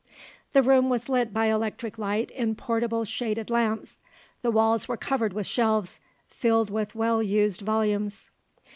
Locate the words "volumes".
7.61-8.31